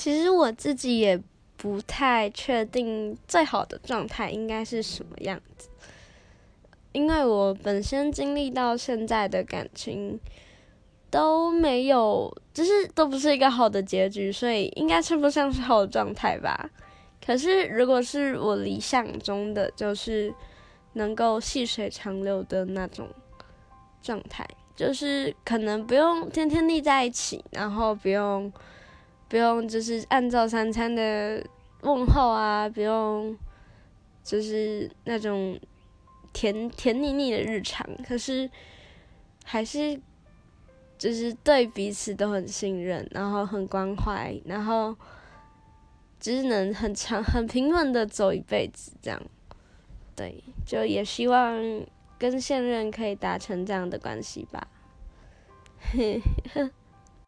[0.00, 1.20] 其实我自己也
[1.58, 5.68] 不太确定最好的状态应该是什么样子，
[6.92, 10.18] 因为我本身经历到现在的感情
[11.10, 16.70] 都没有，就是都不是一个好的结局，所以应该称不上是好状态吧。
[17.22, 20.34] 可是如果是我理想中的，就是
[20.94, 23.06] 能够细水长流的那种
[24.00, 28.50] 状态，就是可能不用天天腻在一起，然后不用。
[29.30, 31.40] 不用，就是按照三餐的
[31.82, 33.38] 问候啊，不用，
[34.24, 35.56] 就是那种
[36.32, 37.88] 甜甜腻腻的日常。
[38.04, 38.50] 可是，
[39.44, 40.00] 还是
[40.98, 44.96] 就是对彼此都很信任，然后很关怀，然后
[46.18, 49.22] 只是能很长很平稳的走一辈子这样。
[50.16, 51.56] 对，就也希望
[52.18, 54.66] 跟现任可以达成这样的关系吧。
[55.78, 56.20] 嘿
[56.52, 56.68] 嘿。